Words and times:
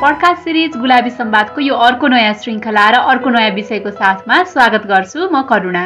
Podcast 0.00 0.44
series 0.44 0.76
गुलाबी 0.80 1.10
सम्वादको 1.10 1.60
यो 1.60 1.74
अर्को 1.86 2.08
नयाँ 2.08 2.32
श्रृङ्खला 2.42 2.84
र 2.90 3.00
अर्को 3.12 3.30
नयाँ 3.30 3.50
विषयको 3.54 3.90
साथमा 3.92 4.36
स्वागत 4.52 4.86
गर्छु 4.88 5.28
म 5.28 5.42
करुणा। 5.44 5.82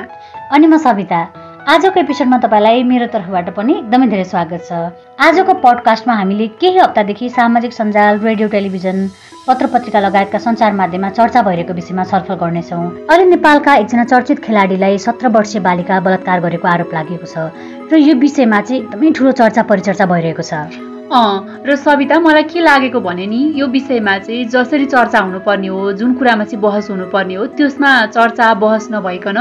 अनि 0.55 0.67
म 0.67 0.77
सविता। 0.79 1.19
आजको 1.67 2.01
एपिसोडमा 2.01 2.39
तपाईँलाई 2.45 2.83
मेरो 2.91 3.07
तर्फबाट 3.11 3.51
पनि 3.59 3.73
एकदमै 3.75 4.07
धेरै 4.15 4.25
स्वागत 4.31 4.63
छ। 4.71 4.95
आजको 5.19 5.55
पडकास्टमा 5.67 6.15
हामीले 6.15 6.47
केही 6.63 6.79
हप्तादेखि 6.79 7.29
सामाजिक 7.35 7.73
सञ्जाल 7.75 8.23
रेडियो 8.23 8.49
टेलिभिजन 8.55 9.03
पत्र 9.51 9.67
पत्रिका 9.75 10.07
लगायतका 10.07 10.39
सञ्चार 10.47 10.73
माध्यममा 10.79 11.11
चर्चा 11.19 11.43
भइरहेको 11.43 11.75
विषयमा 11.75 12.05
छलफल 12.07 12.39
गर्नेछौँ। 12.47 12.87
अहिले 13.11 13.27
नेपालका 13.35 13.75
एकजना 13.83 14.05
चर्चित 14.15 14.47
खेलाडीलाई 14.47 14.99
सत्र 15.11 15.35
वर्षीय 15.35 15.67
बालिका 15.67 16.01
बलात्कार 16.07 16.47
गरेको 16.47 16.69
आरोप 16.71 16.95
लागेको 16.95 17.27
छ। 17.27 17.51
र 17.91 17.99
यो 17.99 18.15
विषयमा 18.23 18.61
चाहिँ 18.63 18.83
एकदमै 18.83 19.11
ठुलो 19.11 19.39
चर्चा 19.43 19.71
परिचर्चा 19.75 20.07
भइरहेको 20.07 20.51
छ। 20.51 20.94
अँ 21.15 21.63
र 21.67 21.75
सविता 21.77 22.19
मलाई 22.21 22.43
के 22.43 22.61
लागेको 22.61 23.01
भने 23.01 23.27
नि 23.27 23.41
यो 23.57 23.67
विषयमा 23.71 24.17
चाहिँ 24.19 24.45
जसरी 24.51 24.85
चर्चा 24.85 25.19
हुनुपर्ने 25.19 25.67
हो 25.67 25.93
जुन 25.93 26.15
कुरामा 26.15 26.45
चाहिँ 26.45 26.61
बहस 26.61 26.91
हुनुपर्ने 26.91 27.35
हो 27.35 27.47
त्यसमा 27.55 27.91
चर्चा 28.07 28.53
बहस 28.55 28.89
नभइकन 28.93 29.39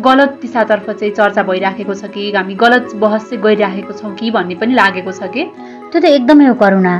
गलत 0.00 0.38
दिशातर्फ 0.42 0.88
चाहिँ 0.90 1.12
चर्चा 1.14 1.42
भइराखेको 1.42 1.94
छ 1.94 2.08
कि 2.14 2.30
हामी 2.32 2.54
गलत 2.54 2.94
बहस 2.96 3.28
चाहिँ 3.28 3.42
गरिराखेको 3.42 3.92
छौँ 3.92 4.14
कि 4.16 4.30
भन्ने 4.30 4.54
पनि 4.56 4.74
लागेको 4.74 5.12
छ 5.12 5.28
कि? 5.28 5.44
त्यो 5.92 6.00
त 6.00 6.04
एकदमै 6.08 6.46
हो 6.46 6.54
करुणा। 6.56 6.94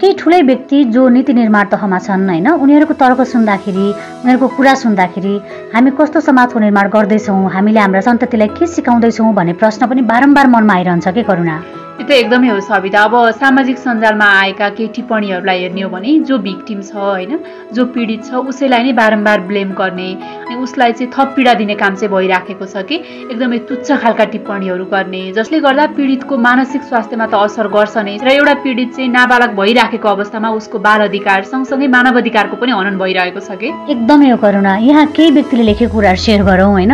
केही 0.00 0.12
ठुलै 0.20 0.40
व्यक्ति 0.42 0.82
जो 0.92 1.08
नीति 1.08 1.32
निर्माण 1.32 1.64
तहमा 1.72 1.98
छन् 2.04 2.28
होइन 2.28 2.48
उनीहरूको 2.50 2.94
तर्क 3.00 3.20
सुन्दाखेरि 3.32 3.86
उनीहरूको 4.24 4.48
कुरा 4.56 4.74
सुन्दाखेरि 4.82 5.34
हामी 5.74 5.90
कस्तो 6.00 6.20
समाजको 6.20 6.60
निर्माण 6.60 6.88
गर्दैछौँ 6.92 7.48
हामीले 7.48 7.80
हाम्रा 7.80 8.00
सन्ततिलाई 8.08 8.52
के 8.60 8.66
सिकाउँदैछौँ 8.76 9.32
भन्ने 9.34 9.56
प्रश्न 9.64 9.88
पनि 9.88 10.02
बारम्बार 10.12 10.52
मनमा 10.52 10.74
आइरहन्छ 10.74 11.08
के 11.08 11.22
करुणा? 11.22 11.56
त्यो 11.94 12.06
त 12.06 12.10
एकदमै 12.12 12.48
हो 12.48 12.60
सविता। 12.60 13.02
अब 13.06 13.14
सामाजिक 13.38 13.78
सञ्जालमा 13.78 14.26
आएका 14.38 14.68
केही 14.76 14.88
टिप्पणीहरूलाई 14.94 15.58
हेर्ने 15.62 15.82
हो 15.82 15.88
भने 15.90 16.10
जो 16.26 16.38
भिक्टिम 16.46 16.80
छ 16.82 16.94
होइन 16.98 17.38
जो 17.70 17.84
पीडित 17.94 18.24
छ 18.26 18.42
उसैलाई 18.50 18.82
नै 18.82 18.92
बारम्बार 18.98 19.40
ब्लेम 19.46 19.70
गर्ने 19.78 20.08
अनि 20.42 20.54
उसलाई 20.58 20.92
चाहिँ 20.92 21.10
थप 21.14 21.28
पीडा 21.36 21.54
दिने 21.54 21.74
काम 21.78 21.94
चाहिँ 21.94 22.10
भइराखेको 22.14 22.66
छ 22.66 22.82
कि 22.88 22.96
एकदमै 23.30 23.58
तुच्छ 23.70 23.98
खालका 24.02 24.24
टिप्पणीहरू 24.34 24.84
गर्ने 24.90 25.22
जसले 25.38 25.60
गर्दा 25.66 25.86
पीडितको 25.94 26.34
मानसिक 26.48 26.82
स्वास्थ्यमा 26.90 27.26
त 27.30 27.34
असर 27.46 27.70
गर्छ 27.76 27.96
नै। 28.02 28.16
र 28.26 28.28
एउटा 28.42 28.54
पीडित 28.66 28.90
चाहिँ 28.98 29.10
नाबालक 29.14 29.54
भइराखेको 29.54 30.08
अवस्थामा 30.08 30.50
उसको 30.58 30.82
बाल 30.82 31.06
अधिकार 31.06 31.46
सँगसँगै 31.46 31.88
मानव 31.94 32.18
अधिकारको 32.18 32.56
पनि 32.58 32.72
हनन 32.74 32.98
भइरहेको 32.98 33.40
छ 33.40 33.54
कि। 33.62 33.70
एकदमै 33.94 34.34
हो 34.34 34.36
करुणा 34.42 34.74
यहाँ 34.90 35.06
केही 35.14 35.30
व्यक्तिले 35.38 35.70
लेखेको 35.70 35.94
कुराहरू 35.94 36.24
सेयर 36.26 36.42
गरौँ 36.50 36.70
होइन। 36.74 36.92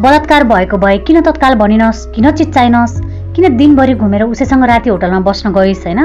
बलात्कार 0.00 0.50
भएको 0.56 0.76
भए 0.80 0.98
किन 1.04 1.20
तत्काल 1.28 1.54
भनिनस् 1.60 2.06
किन 2.16 2.30
चिच्चाइनस्? 2.32 2.96
किन 3.38 3.56
दिनभरि 3.56 3.94
घुमेर 3.94 4.22
उसैसँग 4.34 4.64
राति 4.66 4.90
होटलमा 4.90 5.18
बस्न 5.22 5.52
गइस् 5.54 5.86
होइन? 5.86 6.00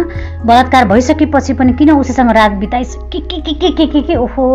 बलात्कार 0.46 0.86
भइसकेपछि 0.88 1.54
पनि 1.58 1.74
किन 1.74 1.92
उसैसँग 1.98 2.30
रात 2.30 2.52
बिताइस्? 2.62 2.96
के 3.10 3.20
के 3.20 3.42
के 3.42 3.54
के 3.54 3.70
के 3.74 3.86
के 3.90 4.02
के? 4.02 4.16
ओहो। 4.16 4.46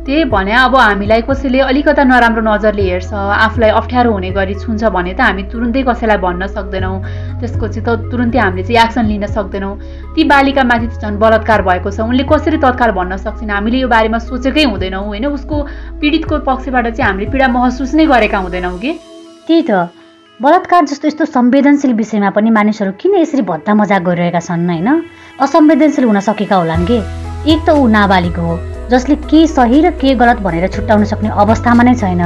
त्यही 0.00 0.24
भने 0.32 0.52
अब 0.52 0.76
हामीलाई 0.76 1.22
कसैले 1.28 1.60
अलिकता 1.60 2.04
नराम्रो 2.04 2.40
नजरले 2.40 2.82
हेर्छ 2.82 3.12
आफूलाई 3.12 3.70
अप्ठ्यारो 3.70 4.12
हुने 4.12 4.30
गरी 4.32 4.54
छुन्छ 4.64 4.84
भने 4.96 5.12
त 5.12 5.20
हामी 5.20 5.42
तुरुन्तै 5.52 5.82
कसैलाई 5.84 6.16
भन्न 6.24 6.46
सक्दैनौँ। 6.56 6.96
त्यसको 7.36 7.68
चाहिँ 7.68 7.84
त 7.84 8.08
तुरुन्तै 8.08 8.38
हामीले 8.40 8.64
चाहिँ 8.64 8.80
एक्सन 8.80 9.04
लिन 9.04 9.26
सक्दैनौँ। 9.36 9.76
ती 10.16 10.24
बालिकामाथि 10.24 10.86
झन् 11.04 11.20
बलात्कार 11.20 11.62
भएको 11.68 11.90
छ। 11.92 12.00
उनले 12.00 12.24
कसरी 12.24 12.56
तत्काल 12.64 12.90
भन्न 12.96 13.20
सक्छन्? 13.20 13.52
हामीले 13.52 13.78
यो 13.84 13.88
बारेमा 13.92 14.18
सोचेकै 14.24 14.64
हुँदैनौँ 14.72 15.04
होइन? 15.04 15.26
उसको 15.36 15.56
पीडितको 16.00 16.38
पक्षबाट 16.48 16.96
चाहिँ 16.96 17.12
हामीले 17.12 17.30
पीडा 17.30 17.48
महसुस 17.52 17.94
नै 17.94 18.08
गरेका 18.08 18.38
हुँदैनौँ 18.40 18.78
कि? 18.80 18.92
त्यही 19.44 19.62
त। 19.68 19.99
बलात्कार 20.42 20.84
जस्तो 20.88 21.06
यस्तो 21.06 21.24
संवेदनशील 21.26 21.92
विषयमा 21.92 22.28
पनि 22.32 22.50
मानिसहरू 22.50 22.92
किन 22.96 23.14
यसरी 23.14 23.42
भद्दा 23.44 23.72
मजाक 23.76 24.02
गरिरहेका 24.02 24.40
छन् 24.40 24.64
होइन? 24.72 24.88
असंवेदनशील 25.36 26.04
हुन 26.04 26.20
सकेका 26.24 26.56
होलान् 26.56 26.86
कि? 26.88 26.96
एक 27.44 27.60
त 27.66 27.76
ऊ 27.76 27.84
नाबालिग 27.92 28.38
हो 28.40 28.56
जसले 28.88 29.16
के 29.28 29.46
सही 29.46 29.80
र 29.84 29.90
के 30.00 30.14
गलत 30.16 30.40
भनेर 30.40 30.64
छुट्याउन 30.72 31.04
सक्ने 31.12 31.28
अवस्थामा 31.44 31.82
नै 31.84 31.94
छैन। 31.94 32.24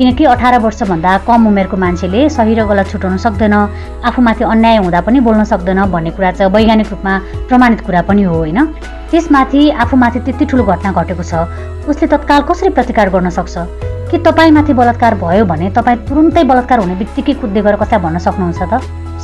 किनकि 0.00 0.24
अठार 0.32 0.58
वर्षभन्दा 0.64 1.12
कम 1.28 1.46
उमेरको 1.52 1.76
मान्छेले 1.76 2.28
सही 2.32 2.54
र 2.56 2.64
गलत 2.64 2.88
छुट्याउन 2.88 3.16
सक्दैन 3.20 3.54
आफूमाथि 4.00 4.44
अन्याय 4.48 4.76
हुँदा 4.88 5.00
पनि 5.04 5.20
बोल्न 5.20 5.44
सक्दैन 5.52 5.84
भन्ने 5.92 6.10
कुरा 6.16 6.32
चाहिँ 6.32 6.52
वैज्ञानिक 6.56 6.88
रूपमा 6.88 7.18
प्रमाणित 7.52 7.80
कुरा 7.84 8.02
पनि 8.08 8.22
हो 8.32 8.34
होइन? 8.34 8.64
त्यसमाथि 9.12 9.68
आफूमाथि 9.76 10.24
त्यति 10.24 10.44
ठुलो 10.48 10.64
घटना 10.64 10.96
घटेको 10.96 11.22
छ 11.22 11.44
उसले 11.84 12.08
तत्काल 12.16 12.48
कसरी 12.48 12.72
प्रतिकार 12.72 13.12
गर्न 13.12 13.28
सक्छ? 13.28 13.91
के 14.12 14.18
तपाईँमाथि 14.18 14.72
बलात्कार 14.76 15.14
भयो 15.14 15.44
भने 15.48 15.70
तपाईँ 15.72 16.04
तुरुन्तै 16.04 16.44
बलात्कार 16.44 16.78
हुने 16.78 16.94
बित्तिकै 17.00 17.32
कुद्दै 17.40 17.60
गएर 17.64 17.76
कसैलाई 17.80 18.02
भन्न 18.04 18.18
सक्नुहुन्छ 18.20 18.62
त? 18.68 18.72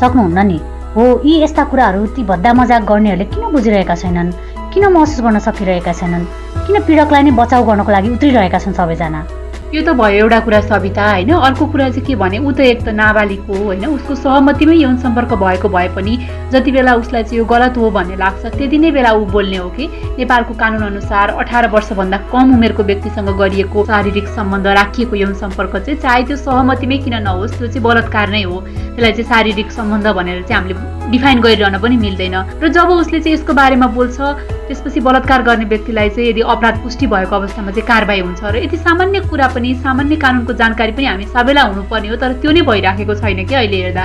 सक्नुहुन्न 0.00 0.38
नि। 0.48 0.58
हो 0.96 1.04
यी 1.24 1.42
यस्ता 1.44 1.64
कुराहरू 1.68 2.06
ती 2.16 2.24
भद्दा 2.24 2.52
मजाक 2.56 2.82
गर्नेहरूले 2.88 3.24
किन 3.28 3.44
बुझिरहेका 3.52 3.94
छैनन्? 3.94 4.32
किन 4.72 4.84
महसुस 4.88 5.20
गर्न 5.20 5.38
सकिरहेका 5.44 5.92
छैनन्? 5.92 6.24
किन 6.64 6.76
पीडकलाई 6.88 7.22
नै 7.22 7.36
बचाउ 7.36 7.68
गर्नको 7.68 7.92
लागि 7.92 8.08
उत्रिरहेका 8.16 8.58
छन् 8.64 8.78
सबैजना? 8.80 9.20
यो 9.68 9.82
त 9.84 9.92
भयो 9.92 10.24
एउटा 10.24 10.38
कुरा 10.40 10.60
सविता 10.64 11.10
होइन? 11.10 11.30
अर्को 11.30 11.66
कुरा 11.66 11.88
चाहिँ 11.90 12.04
के 12.06 12.14
भने 12.16 12.38
ऊ 12.38 12.52
त 12.52 12.60
एक 12.60 12.80
त 12.82 12.88
नाबालिग 12.88 13.40
हो 13.48 13.56
होइन? 13.64 13.84
उसको 13.86 14.14
सहमतिमै 14.14 14.76
यौन 14.76 14.96
सम्पर्क 14.98 15.34
भएको 15.36 15.68
भए 15.68 15.88
पनि 15.92 16.16
जति 16.52 16.72
बेला 16.72 16.94
उसलाई 16.96 17.22
चाहिँ 17.22 17.38
यो 17.38 17.44
गलत 17.44 17.76
हो 17.76 17.90
भन्ने 17.92 18.16
लाग्छ 18.16 18.46
त्यति 18.56 18.78
नै 18.78 18.90
बेला 18.96 19.12
ऊ 19.12 19.24
बोल्ने 19.28 19.56
हो 19.56 19.68
कि? 19.76 19.86
नेपालको 20.18 20.54
कानुन 20.56 20.82
अनुसार 20.82 21.30
अठार 21.36 21.68
वर्षभन्दा 21.68 22.18
कम 22.32 22.54
उमेरको 22.56 22.82
व्यक्तिसँग 22.82 23.28
गरिएको 23.38 23.84
शारीरिक 23.86 24.28
सम्बन्ध 24.36 24.66
राखिएको 24.80 25.16
यौन 25.16 25.34
सम्पर्क 25.36 25.76
चाहिँ 25.76 26.00
चाहे 26.00 26.22
त्यो 26.24 26.36
सहमतिमै 26.48 26.98
किन 27.04 27.22
नहोस् 27.28 27.58
त्यो 27.58 27.66
चाहिँ 27.68 27.84
बलात्कार 27.84 28.28
नै 28.30 28.42
हो। 28.42 28.60
त्यसलाई 28.64 29.12
चाहिँ 29.12 29.28
शारीरिक 29.28 29.70
सम्बन्ध 29.72 30.06
भनेर 30.08 30.42
चाहिँ 30.48 30.62
हामीले 30.62 30.97
डिफाइन 31.10 31.40
गरिरहन 31.40 31.78
पनि 31.80 31.96
मिल्दैन। 31.96 32.36
र 32.62 32.68
जब 32.68 32.88
उसले 32.88 33.20
चाहिँ 33.20 33.34
यसको 33.34 33.52
बारेमा 33.54 33.86
बोल्छ 33.96 34.18
त्यसपछि 34.68 35.00
बलात्कार 35.00 35.42
गर्ने 35.42 35.64
व्यक्तिलाई 35.64 36.08
चाहिँ 36.10 36.28
यदि 36.30 36.40
अपराध 36.54 36.76
पुष्टि 36.82 37.06
भएको 37.06 37.36
अवस्थामा 37.36 37.70
चाहिँ 37.70 37.86
कारवाही 37.88 38.20
हुन्छ। 38.20 38.42
र 38.44 38.56
यति 38.64 38.76
सामान्य 38.76 39.20
कुरा 39.30 39.48
पनि 39.54 39.74
सामान्य 39.84 40.16
कानुनको 40.16 40.52
जानकारी 40.60 40.92
पनि 40.92 41.06
हामी 41.06 41.24
सबैलाई 41.32 41.68
हुनुपर्ने 41.70 42.08
हो 42.08 42.16
तर 42.16 42.32
त्यो 42.42 42.50
नै 42.52 42.62
भइराखेको 42.68 43.14
छैन 43.14 43.44
कि 43.46 43.54
अहिले 43.54 43.82
हेर्दा। 43.82 44.04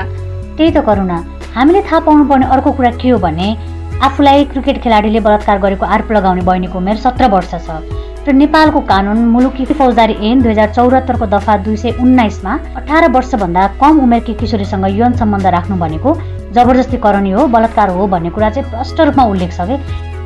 त्यही 0.58 0.72
त 0.72 0.86
करुणा 0.86 1.18
हामीले 1.56 1.82
थाहा 1.82 2.00
पाउनुपर्ने 2.08 2.46
अर्को 2.46 2.72
कुरा 2.72 2.92
के 3.02 3.10
हो 3.10 3.18
भने 3.20 3.48
आफूलाई 4.04 4.46
क्रिकेट 4.52 4.82
खेलाडीले 4.84 5.20
बलात्कार 5.20 5.58
गरेको 5.60 5.86
आरोप 5.86 6.12
लगाउने 6.12 6.42
बहिनीको 6.42 6.78
उमेर 6.78 6.98
सत्र 7.04 7.28
वर्ष 7.30 7.54
छ। 7.68 7.84
र 8.24 8.32
नेपालको 8.32 8.80
कानुन 8.88 9.18
मुलुकी 9.36 9.66
फौजदारी 9.66 10.14
ऐन 10.24 10.42
दुई 10.42 10.52
हजार 10.52 10.70
चौरात्तरको 10.74 11.26
दफा 11.28 11.58
दुई 11.64 11.76
सय 11.78 11.92
उन्नाइसमा 12.00 12.54
अठार 12.80 13.10
वर्षभन्दा 13.12 13.68
कम 13.82 14.00
उमेरकी 14.00 14.34
किशोरीसँग 14.40 14.86
यौन 14.96 15.14
सम्बन्ध 15.20 15.46
राख्नु 15.56 15.76
भनेको 15.76 16.10
जबरजस्ती 16.56 16.98
करणी 16.98 17.32
हो 17.32 17.48
बलात्कार 17.48 17.90
हो 17.90 18.08
भन्ने 18.08 18.30
कुरा 18.30 18.50
चाहिँ 18.50 18.70
प्रष्ट 18.70 19.02
रूपमा 19.02 19.24
उल्लेख 19.24 19.52
छ 19.58 19.68
कि? 19.70 19.78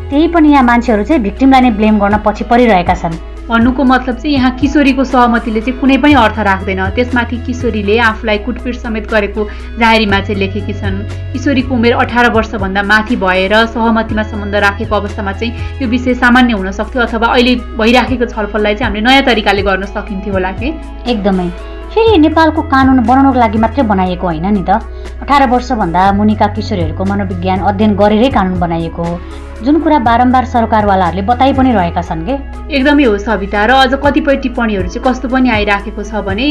त्यही 0.09 0.27
पनि 0.33 0.51
यहाँ 0.51 0.63
मान्छेहरू 0.63 1.03
चाहिँ 1.03 1.21
भिक्टिमलाई 1.23 1.61
नै 1.61 1.71
ब्लेम 1.79 1.99
गर्न 1.99 2.17
पछि 2.25 2.43
परिरहेका 2.51 2.93
छन्। 2.95 3.15
भन्नुको 3.47 3.83
मतलब 3.83 4.15
चाहिँ 4.15 4.33
यहाँ 4.35 4.51
किशोरीको 4.59 5.03
सहमतिले 5.03 5.61
चाहिँ 5.61 5.79
कुनै 5.79 5.97
पनि 6.03 6.13
अर्थ 6.19 6.39
राख्दैन। 6.39 6.81
त्यसमाथि 6.95 7.37
किशोरीले 7.47 7.97
आफूलाई 7.99 8.37
कुटपिट 8.43 8.75
समेत 8.75 9.07
गरेको 9.07 9.47
जाहेरीमा 9.79 10.19
चाहिँ 10.19 10.39
लेखेकी 10.39 10.73
छन्। 10.73 10.95
किशोरीको 11.31 11.75
उमेर 11.75 11.93
अठार 11.95 12.31
वर्षभन्दा 12.35 12.83
माथि 12.83 13.15
भएर 13.15 13.55
सहमतिमा 13.71 14.23
सम्बन्ध 14.23 14.55
राखेको 14.55 14.95
अवस्थामा 14.95 15.31
चाहिँ 15.31 15.79
यो 15.81 15.87
विषय 15.87 16.13
सामान्य 16.23 16.53
हुन 16.53 16.71
सक्थ्यो 16.71 17.01
अथवा 17.03 17.27
अहिले 17.27 17.55
भइराखेको 17.79 18.25
छलफललाई 18.25 18.75
चाहिँ 18.75 18.91
हामीले 18.91 19.07
नयाँ 19.07 19.23
तरिकाले 19.23 19.61
गर्न 19.63 19.85
सकिन्थ्यो 19.95 20.33
होला 20.33 20.51
कि? 20.59 20.67
एकदमै। 21.07 21.47
फेरि 21.87 22.17
नेपालको 22.19 22.61
कानुन 22.67 22.99
बनाउनको 23.07 23.39
लागि 23.39 23.57
मात्रै 23.57 23.83
बनाइएको 23.87 24.27
होइन 24.27 24.47
नि 24.53 24.63
त। 24.67 24.83
अठार 25.21 25.49
वर्षभन्दा 25.49 26.01
मुनिका 26.13 26.47
किशोरीहरूको 26.47 27.03
मनोविज्ञान 27.05 27.59
अध्ययन 27.69 27.95
गरेरै 27.95 28.29
कानुन 28.29 28.59
बनाइएको 28.59 29.03
हो। 29.03 29.19
जुन 29.65 29.79
कुरा 29.81 29.99
बारम्बार 29.99 30.45
सरकारवालाहरूले 30.45 31.21
बताइ 31.25 31.53
पनि 31.53 31.71
रहेका 31.73 32.01
छन् 32.01 32.25
कि? 32.25 32.35
एकदमै 32.75 33.03
हो 33.03 33.17
सविता 33.17 33.65
र 33.65 33.71
अझ 33.83 33.93
कतिपय 33.97 34.35
टिप्पणीहरू 34.45 34.87
चाहिँ 34.87 35.03
कस्तो 35.05 35.27
पनि 35.29 35.49
आइराखेको 35.49 36.03
छ 36.03 36.21
भने 36.21 36.47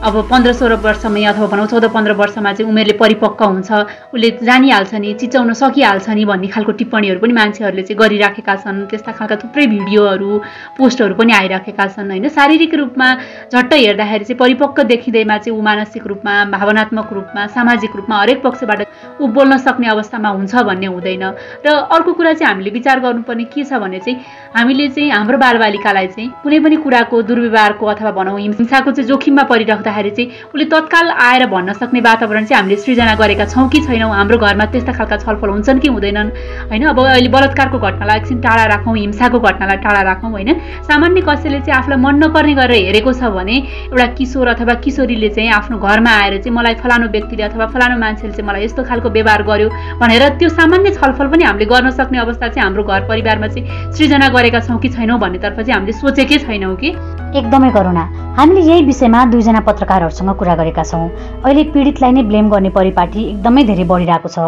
अब 0.00 0.14
पन्ध्र 0.28 0.52
सोह्र 0.56 0.74
वर्षमै 0.80 1.22
अथवा 1.28 1.46
भनौँ 1.46 1.66
चौध 1.68 1.84
पन्ध्र 1.92 2.12
वर्षमा 2.16 2.52
चाहिँ 2.52 2.72
उमेरले 2.72 2.92
परिपक्व 2.96 3.44
हुन्छ। 3.44 3.70
उसले 4.16 4.28
जानिहाल्छ 4.40 4.94
नि 4.96 5.12
चिचाउन 5.20 5.52
सकिहाल्छ 5.52 6.08
नि 6.16 6.24
भन्ने 6.24 6.48
खालको 6.48 6.72
टिप्पणीहरू 6.72 7.20
पनि 7.20 7.32
मान्छेहरूले 7.36 7.82
चाहिँ 7.84 7.98
गरिराखेका 8.00 8.54
छन्। 8.64 8.88
त्यस्ता 8.88 9.12
खालका 9.12 9.36
थुप्रै 9.44 9.66
भिडियोहरू 9.68 10.30
पोस्टहरू 10.80 11.14
पनि 11.20 11.32
आइराखेका 11.36 11.86
छन् 11.92 12.10
होइन। 12.16 12.28
शारीरिक 12.32 12.74
रूपमा 12.80 13.08
झट्ट 13.52 13.72
हेर्दाखेरि 13.76 14.24
चाहिँ 14.24 14.38
परिपक्व 14.40 14.82
देखिँदैमा 14.88 15.36
चाहिँ 15.36 15.52
ऊ 15.52 15.60
मानसिक 15.68 16.06
रूपमा 16.08 16.34
भावनात्मक 16.48 17.12
रूपमा 17.12 17.46
सामाजिक 17.52 17.92
रूपमा 18.00 18.16
हरेक 18.24 18.40
पक्षबाट 18.40 18.80
ऊ 19.20 19.26
बोल्न 19.36 19.56
सक्ने 19.60 19.88
अवस्थामा 19.92 20.28
हुन्छ 20.32 20.54
भन्ने 20.64 20.88
हुँदैन। 20.96 21.24
र 21.60 21.68
अर्को 21.68 22.12
कुरा 22.16 22.32
चाहिँ 22.40 22.48
हामीले 22.48 22.70
विचार 22.72 23.04
गर्नुपर्ने 23.04 23.44
के 23.52 23.68
छ 23.68 23.76
भने 23.76 24.00
चाहिँ 24.00 24.16
हामीले 24.56 24.88
चाहिँ 24.96 25.10
हाम्रो 25.12 25.38
बालबालिकालाई 25.44 26.06
चाहिँ 26.16 26.28
कुनै 26.40 26.58
पनि 26.64 26.76
कुराको 26.88 27.22
दुर्व्यवहारको 27.28 27.84
अथवा 27.86 28.10
भनौँ 28.16 28.40
हिंसाको 28.40 28.90
चाहिँ 28.96 29.08
जोखिममा 29.12 29.44
परिराख्दा 29.44 29.88
गर्दाखेरि 29.90 30.10
चाहिँ 30.10 30.30
उसले 30.54 30.64
तत्काल 30.70 31.10
आएर 31.10 31.46
भन्न 31.46 31.72
सक्ने 31.72 32.00
वातावरण 32.00 32.44
चाहिँ 32.44 32.60
हामीले 32.60 32.76
सृजना 32.76 33.14
गरेका 33.14 33.44
छौँ 33.44 33.68
कि 33.68 33.80
छैनौँ? 33.82 34.10
हाम्रो 34.10 34.38
घरमा 34.38 34.64
त्यस्ता 34.70 34.92
खालका 34.92 35.16
छलफल 35.16 35.48
हुन्छन् 35.50 35.80
कि 35.80 35.88
हुँदैनन्? 35.88 36.30
होइन? 36.70 36.84
अब 36.86 36.98
अहिले 37.00 37.28
बलात्कारको 37.28 37.78
घटनालाई 37.78 38.18
एकछिन 38.18 38.40
टाढा 38.40 38.64
राखौँ 38.70 38.96
हिंसाको 38.96 39.38
घटनालाई 39.40 39.76
टाढा 39.82 40.02
राखौँ 40.02 40.30
होइन? 40.30 40.50
सामान्य 40.86 41.20
कसैले 41.20 41.60
चाहिँ 41.60 41.78
आफूलाई 41.78 41.98
मन 41.98 42.14
नपर्ने 42.24 42.54
गरेर 42.54 42.84
हेरेको 42.86 43.12
छ 43.12 43.22
भने 43.34 43.56
एउटा 43.90 44.06
किशोर 44.14 44.48
अथवा 44.54 44.74
किशोरीले 44.84 45.28
चाहिँ 45.34 45.50
आफ्नो 45.50 45.78
घरमा 45.78 46.10
आएर 46.22 46.38
चाहिँ 46.38 46.54
मलाई 46.56 46.74
फलानु 46.82 47.08
व्यक्तिले 47.10 47.42
अथवा 47.42 47.66
फलानु 47.74 47.98
मान्छेले 47.98 48.32
चाहिँ 48.32 48.46
मलाई 48.48 48.64
यस्तो 48.64 48.82
खालको 48.84 49.08
व्यवहार 49.10 49.42
गर्यो 49.42 49.68
भनेर 49.98 50.28
त्यो 50.38 50.48
सामान्य 50.48 50.90
छलफल 50.98 51.26
पनि 51.34 51.44
हामीले 51.44 51.66
गर्न 51.66 51.90
सक्ने 51.90 52.18
अवस्था 52.18 52.48
चाहिँ 52.48 52.64
हाम्रो 52.64 52.84
घर 52.84 53.08
परिवारमा 53.08 53.48
चाहिँ 53.48 53.92
सृजना 53.92 54.28
गरेका 54.28 54.60
छौँ 54.60 54.78
कि 54.78 54.88
छैनौँ 54.88 55.18
भन्नेतर्फ 55.18 55.60
चाहिँ 55.60 55.74
हामीले 55.74 55.92
सोचेकै 55.92 56.38
छैनौँ 56.46 56.76
कि। 56.76 56.94
एकदमै 57.38 57.70
करुणा। 57.70 58.02
हामीले 58.38 58.60
यही 58.60 58.82
विषयमा 58.90 59.24
दुईजना 59.30 59.60
पत्रकारहरूसँग 59.68 60.30
कुरा 60.34 60.54
गरेका 60.60 60.82
छौँ। 60.82 61.06
अहिले 61.44 61.62
पीडितलाई 61.74 62.12
नै 62.12 62.22
ब्लेम 62.26 62.46
गर्ने 62.50 62.70
परिपाटी 62.74 63.20
एकदमै 63.30 63.62
धेरै 63.70 63.84
बढिरहेको 63.86 64.28
छ। 64.28 64.38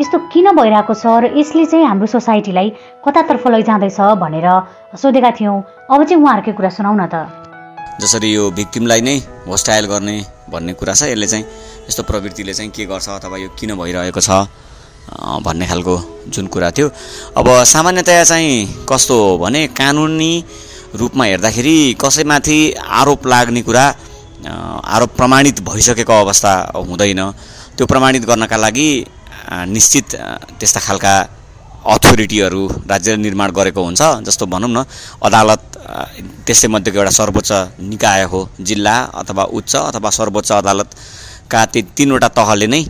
यस्तो 0.00 0.16
किन 0.32 0.46
भइरहेको 0.56 0.94
छ 0.94 1.04
र 1.20 1.24
यसले 1.36 1.64
चाहिँ 1.68 1.86
हाम्रो 1.86 2.06
सोसाइटीलाई 2.06 2.68
कतातर्फ 3.04 3.44
लैजाँदैछ 3.46 3.98
भनेर 4.22 4.46
सोधेका 4.96 5.30
थियौँ। 5.36 5.56
अब 5.92 6.00
चाहिँ 6.08 6.20
उहाँहरूकै 6.22 6.52
कुरा 6.56 6.70
सुनाउ 6.72 6.94
न 6.96 7.04
त। 7.12 7.14
जसरी 8.00 8.28
यो 8.32 8.50
भिक्टिमलाई 8.56 9.00
नै 9.04 9.16
होस्टाइल 9.44 9.84
गर्ने 9.92 10.16
भन्ने 10.48 10.72
कुरा 10.80 10.94
छ 10.96 11.12
यसले 11.12 11.26
चाहिँ 11.26 11.44
यस्तो 11.88 12.02
प्रवृत्तिले 12.08 12.52
चाहिँ 12.56 12.70
के 12.72 12.84
गर्छ 12.88 13.08
अथवा 13.20 13.36
यो 13.36 13.48
किन 13.58 13.76
भइरहेको 13.76 14.20
छ 14.20 14.30
भन्ने 15.44 15.66
खालको 15.66 15.94
जुन 16.32 16.46
कुरा 16.48 16.70
थियो। 16.70 16.88
अब 17.36 17.46
सामान्यतया 17.68 18.24
चाहिँ 18.24 18.86
कस्तो 18.88 19.14
हो 19.20 19.38
भने 19.42 19.66
कानुनी 19.76 20.32
रूपमा 20.94 21.24
हेर्दाखेरि 21.24 21.76
कसैमाथि 22.00 22.58
आरोप 23.00 23.26
लाग्ने 23.26 23.62
कुरा 23.62 23.84
आरोप 24.94 25.10
प्रमाणित 25.16 25.60
भइसकेको 25.62 26.12
अवस्था 26.20 26.52
हुँदैन। 26.76 27.20
त्यो 27.76 27.86
प्रमाणित 27.86 28.24
गर्नका 28.26 28.56
लागि 28.56 28.88
निश्चित 29.70 30.06
त्यस्ता 30.58 30.80
खालका 30.80 31.14
अथोरिटीहरू 31.94 32.62
राज्य 32.90 33.16
निर्माण 33.16 33.50
गरेको 33.50 33.80
हुन्छ। 33.84 34.02
जस्तो 34.26 34.46
भनौँ 34.46 34.70
न 34.70 34.84
अदालत 35.22 35.62
त्यसै 36.46 36.68
मध्येको 36.68 36.98
एउटा 36.98 37.10
सर्वोच्च 37.10 37.50
निकाय 37.90 38.22
हो 38.32 38.40
जिल्ला 38.60 38.96
अथवा 39.20 39.44
उच्च 39.58 39.76
अथवा 39.76 40.10
सर्वोच्च 40.10 40.52
अदालतका 40.52 41.64
ती 41.72 41.82
तिनवटा 41.96 42.28
तहले 42.36 42.66
नै 42.66 42.82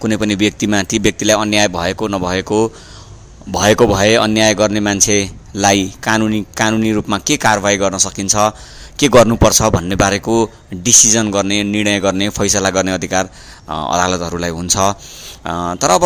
कुनै 0.00 0.16
पनि 0.16 0.34
व्यक्तिमाथि 0.34 0.98
व्यक्तिलाई 0.98 1.36
अन्याय 1.42 1.68
भएको 1.68 2.08
नभएको 2.08 2.60
भएको 3.56 3.86
भए 3.86 4.14
अन्याय 4.16 4.54
गर्ने 4.54 4.80
मान्छेलाई 5.56 5.92
कानुनी 6.04 6.40
कानुनी 6.52 6.92
रूपमा 6.92 7.18
के 7.18 7.36
कारवाही 7.36 7.76
गर्न 7.76 7.98
सकिन्छ 7.98 8.36
के 9.00 9.08
गर्नुपर्छ 9.08 9.62
भन्ने 9.72 9.96
बारेको 9.96 10.34
डिसिजन 10.84 11.30
गर्ने 11.30 11.62
निर्णय 11.64 12.00
गर्ने 12.00 12.28
फैसला 12.28 12.70
गर्ने 12.70 12.92
अधिकार 12.92 13.24
अदालतहरूलाई 13.68 14.50
हुन्छ। 14.50 14.76
तर 15.80 15.90
अब 15.90 16.04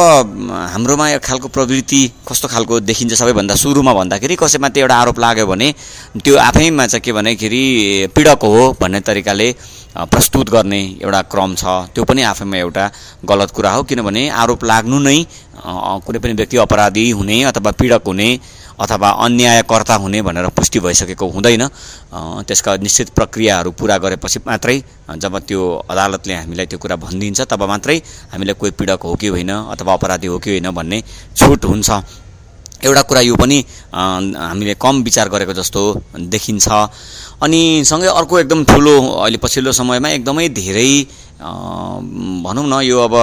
हाम्रोमा 0.75 1.09
एक 1.11 1.23
खालको 1.23 1.49
प्रवृत्ति 1.49 2.03
कस्तो 2.29 2.49
खालको 2.49 2.81
देखिन्छ 2.81 3.15
सबैभन्दा 3.15 3.55
सुरुमा 3.55 3.93
भन्दाखेरि 3.95 4.37
कसैमाथि 4.37 4.81
एउटा 4.81 4.97
आरोप 4.97 5.19
लाग्यो 5.19 5.47
भने 5.47 5.69
त्यो 6.23 6.37
आफैमा 6.39 6.87
चाहिँ 6.87 7.03
के 7.03 7.13
भन्दाखेरि 7.13 7.63
पीडक 8.15 8.43
हो 8.43 8.75
भन्ने 8.81 9.01
तरिकाले 9.01 9.49
प्रस्तुत 10.11 10.51
गर्ने 10.51 10.83
एउटा 11.03 11.23
क्रम 11.31 11.55
छ। 11.55 11.63
त्यो 11.95 12.05
पनि 12.05 12.23
आफैमा 12.23 12.57
एउटा 12.57 12.91
गलत 13.27 13.51
कुरा 13.51 13.71
हो 13.71 13.83
किनभने 13.87 14.29
आरोप 14.31 14.65
लाग्नु 14.65 14.99
नै 14.99 15.19
कुनै 16.07 16.19
पनि 16.19 16.33
व्यक्ति 16.33 16.57
अपराधी 16.67 17.11
हुने 17.11 17.43
अथवा 17.51 17.71
पीडक 17.79 18.03
हुने 18.07 18.29
अथवा 18.81 19.09
अन्यायकर्ता 19.25 19.95
हुने 19.95 20.21
भनेर 20.23 20.49
पुष्टि 20.57 20.79
भइसकेको 20.81 21.27
हुँदैन। 21.31 21.65
त्यसका 22.49 22.77
निश्चित 22.81 23.09
प्रक्रियाहरू 23.13 23.71
पुरा 23.77 23.97
गरेपछि 23.99 24.39
मात्रै 24.47 24.77
जब 25.17 25.39
त्यो 25.45 25.61
अदालतले 25.91 26.35
हामीलाई 26.35 26.67
त्यो 26.67 26.79
कुरा 26.79 26.97
भनिदिन्छ 26.97 27.41
तब 27.45 27.63
मात्रै 27.69 27.97
हामीलाई 28.33 28.55
कोही 28.57 28.73
पीडक 28.73 29.03
हो 29.05 29.15
कि 29.15 29.27
होइन 29.29 29.51
अथवा 29.71 29.93
अपराधी 29.93 30.27
हो 30.27 30.39
कि 30.39 30.51
होइन 30.51 30.71
भन्ने 30.71 30.99
छुट 31.37 31.65
हुन्छ। 31.65 31.91
एउटा 32.81 33.03
कुरा 33.05 33.21
यो 33.21 33.37
पनि 33.37 33.59
हामीले 33.93 34.75
कम 34.81 35.03
विचार 35.05 35.29
गरेको 35.29 35.53
जस्तो 35.53 35.81
देखिन्छ। 36.33 36.69
अनि 37.41 37.61
सँगै 37.87 38.09
अर्को 38.11 38.39
एकदम 38.39 38.65
ठुलो 38.69 38.95
अहिले 39.17 39.39
पछिल्लो 39.41 39.73
समयमा 39.73 40.09
एकदमै 40.15 40.49
धेरै 40.53 40.93
भनौँ 41.41 42.67
न 42.67 42.81
यो 42.85 42.99
अब 43.01 43.15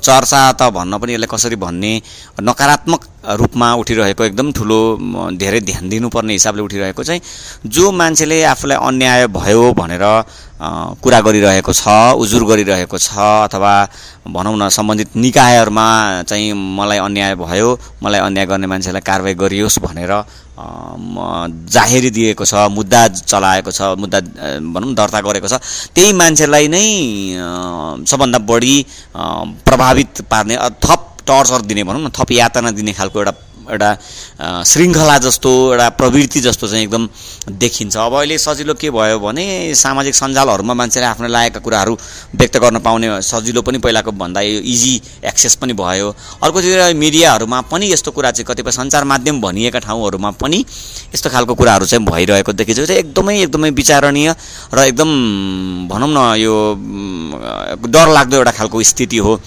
चर्चा 0.00 0.40
त 0.52 0.72
भन्न 0.72 0.96
पनि 0.96 1.12
यसलाई 1.12 1.28
कसरी 1.28 1.56
भन्ने 1.58 1.92
नकारात्मक 2.40 3.02
रूपमा 3.36 3.68
उठिरहेको 3.76 4.24
एकदम 4.24 4.52
ठुलो 4.56 4.80
धेरै 5.36 5.60
ध्यान 5.62 5.88
दिनुपर्ने 5.88 6.32
हिसाबले 6.32 6.62
उठिरहेको 6.62 7.02
चाहिँ 7.04 7.20
जो 7.68 7.90
मान्छेले 7.92 8.42
आफूलाई 8.46 8.76
अन्याय 8.80 9.26
भयो 9.28 9.72
भनेर 9.74 10.04
कुरा 10.98 11.20
गरिरहेको 11.20 11.72
छ 11.74 12.16
उजुर 12.16 12.44
गरिरहेको 12.46 12.98
छ 12.98 13.12
अथवा 13.44 13.72
भनौँ 14.26 14.56
न 14.56 14.68
सम्बन्धित 14.70 15.16
निकायहरूमा 15.18 15.86
चाहिँ 16.24 16.52
मलाई 16.78 16.98
अन्याय 16.98 17.34
भयो 17.36 17.68
मलाई 18.02 18.20
अन्याय 18.22 18.46
गर्ने 18.46 18.66
मान्छेलाई 18.66 19.04
कारवाही 19.04 19.34
गरियोस् 19.36 19.78
भनेर 19.84 20.12
जाहेरी 21.68 22.10
दिएको 22.10 22.44
छ 22.44 22.54
मुद्दा 22.70 23.02
चलाएको 23.08 23.70
छ 23.70 23.80
मुद्दा 23.98 24.20
भनौँ 24.70 24.94
दर्ता 24.94 25.20
गरेको 25.20 25.48
छ 25.48 25.60
त्यही 25.94 26.12
मान्छेलाई 26.14 26.68
नै 26.68 26.86
सबभन्दा 28.04 28.38
बढी 28.46 28.74
प्रभावित 29.64 30.20
पार्ने 30.30 30.56
थप 30.80 31.06
टर्चर 31.26 31.60
दिने 31.68 31.84
भनौँ 31.84 32.02
न 32.02 32.10
थप 32.12 32.32
यातना 32.32 32.70
दिने 32.72 32.92
खालको 32.92 33.18
एउटा 33.18 33.49
एउटा 33.70 33.90
श्रृङ्खला 34.64 35.16
जस्तो 35.18 35.50
एउटा 35.72 35.88
प्रवृत्ति 35.98 36.40
जस्तो 36.40 36.68
चाहिँ 36.68 36.84
एकदम 36.84 37.08
देखिन्छ। 37.58 37.96
अब 37.96 38.14
अहिले 38.14 38.38
सजिलो 38.38 38.74
के 38.74 38.90
भयो 38.90 39.18
भने 39.20 39.74
सामाजिक 39.74 40.14
सञ्जालहरूमा 40.14 40.74
मान्छेले 40.74 41.06
आफ्नो 41.06 41.28
लागेका 41.28 41.60
कुराहरू 41.60 41.94
व्यक्त 42.34 42.56
गर्न 42.58 42.78
पाउने 42.80 43.08
सजिलो 43.22 43.62
पनि 43.62 43.78
पहिलाको 43.78 44.12
भन्दा 44.12 44.40
यो 44.40 44.60
इजी 44.64 44.94
एक्सेस 45.24 45.54
पनि 45.62 45.72
भयो। 45.72 46.08
अर्कोतिर 46.42 46.94
मिडियाहरूमा 46.94 47.60
पनि 47.70 47.92
यस्तो 47.92 48.10
कुरा 48.10 48.30
चाहिँ 48.30 48.46
कतिपय 48.46 48.72
सञ्चार 48.72 49.04
माध्यम 49.04 49.40
भनिएका 49.40 49.78
ठाउँहरूमा 49.78 50.30
पनि 50.40 50.64
यस्तो 51.14 51.30
खालको 51.30 51.54
कुराहरू 51.54 51.86
चाहिँ 51.86 52.04
भइरहेको 52.06 52.52
देखिन्छ 52.52 52.80
चाहिँ 52.80 53.00
एकदमै 53.00 53.38
एकदमै 53.40 53.70
विचारणीय 53.70 54.34
र 54.74 54.78
एकदम 54.86 55.10
भनौँ 55.88 56.10
न 56.10 56.18
यो 56.40 56.54
डरलाग्दो 57.86 58.36
एउटा 58.36 58.52
खालको 58.52 58.82
स्थिति 58.82 59.16
हो। 59.16 59.40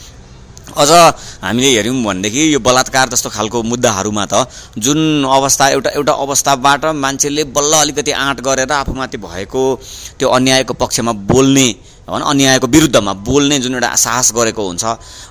अझ 0.75 0.91
हामीले 1.41 1.69
हेऱ्यौँ 1.69 2.03
भनेदेखि 2.03 2.43
यो 2.53 2.59
बलात्कार 2.59 3.09
जस्तो 3.09 3.29
खालको 3.29 3.61
मुद्दाहरूमा 3.63 4.25
त 4.25 4.47
जुन 4.79 4.99
अवस्था 5.29 5.67
एउटा 5.69 5.89
एउटा 5.91 6.13
अवस्थाबाट 6.19 6.85
मान्छेले 6.97 7.43
बल्ल 7.51 7.73
अलिकति 7.79 8.11
आँट 8.17 8.41
गरेर 8.41 8.71
आफूमाथि 8.73 9.17
भएको 9.19 9.63
त्यो 10.19 10.29
अन्यायको 10.31 10.73
पक्षमा 10.75 11.11
बोल्ने 11.29 11.67
भनौँ 12.03 12.27
अन्यायको 12.29 12.67
विरुद्धमा 12.67 13.13
बोल्ने 13.23 13.59
जुन 13.63 13.73
एउटा 13.73 13.95
साहस 13.95 14.31
गरेको 14.35 14.59
हुन्छ 14.59 14.83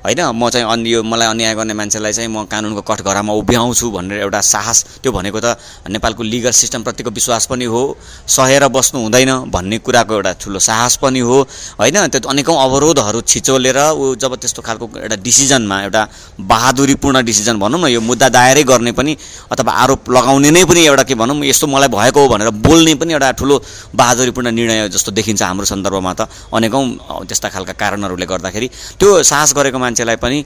होइन? 0.09 0.21
म 0.33 0.49
चाहिँ 0.49 0.67
अनि 0.67 0.93
यो 0.93 1.03
मलाई 1.05 1.29
अन्याय 1.29 1.55
गर्ने 1.55 1.75
मान्छेलाई 1.77 2.13
चाहिँ 2.13 2.29
म 2.33 2.45
कानुनको 2.49 2.81
कठघरामा 2.81 3.33
उभ्याउँछु 3.33 3.91
भनेर 3.93 4.25
एउटा 4.25 4.41
साहस 4.41 5.05
त्यो 5.05 5.13
भनेको 5.13 5.41
त 5.45 5.57
नेपालको 5.93 6.23
लिगल 6.23 6.51
सिस्टमप्रतिको 6.51 7.11
विश्वास 7.13 7.47
पनि 7.53 7.65
हो 7.69 7.83
सहेर 8.25 8.69
बस्नु 8.73 9.01
हुँदैन 9.05 9.53
भन्ने 9.53 9.79
कुराको 9.85 10.15
एउटा 10.17 10.33
ठुलो 10.41 10.59
साहस 10.59 10.97
पनि 11.05 11.21
हो 11.21 11.39
होइन? 11.77 12.09
त्यो 12.09 12.29
अनेकौँ 12.33 12.57
अवरोधहरू 12.57 13.21
छिचोलेर 13.21 13.79
ऊ 13.93 14.15
जब 14.17 14.33
त्यस्तो 14.41 14.63
खालको 14.65 14.89
एउटा 14.97 15.17
डिसिजनमा 15.21 15.77
एउटा 15.83 16.03
बहादुरीपूर्ण 16.41 17.23
डिसिजन 17.23 17.59
भनौँ 17.61 17.81
न 17.81 17.93
यो 17.93 18.01
मुद्दा 18.01 18.29
दायरै 18.33 18.65
गर्ने 18.65 18.93
पनि 18.97 19.13
अथवा 19.53 19.73
आरोप 19.83 20.11
लगाउने 20.11 20.51
नै 20.51 20.65
पनि 20.65 20.81
एउटा 20.89 21.05
के 21.05 21.15
भनौँ 21.21 21.37
यस्तो 21.45 21.67
मलाई 21.69 21.89
भएको 21.93 22.21
हो 22.21 22.29
भनेर 22.33 22.51
बोल्ने 22.65 22.95
पनि 22.97 23.13
एउटा 23.13 23.31
ठुलो 23.37 23.61
बहादुरीपूर्ण 23.93 24.51
निर्णय 24.57 24.89
जस्तो 24.89 25.13
देखिन्छ 25.13 25.43
हाम्रो 25.43 25.67
सन्दर्भमा 25.69 26.13
त 26.17 26.29
अनेकौँ 26.63 27.27
त्यस्ता 27.27 27.49
खालका 27.51 27.75
कारणहरूले 27.75 28.27
गर्दाखेरि। 28.31 28.69
त्यो 28.95 29.23
साहस 29.27 29.51
गरेको 29.59 29.79
मान्छेलाई 29.83 30.17
पनि 30.23 30.39